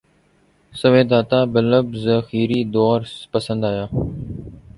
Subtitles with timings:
[0.79, 3.01] سویدا تا بلب زنجیری دود
[3.19, 3.85] سپند آیا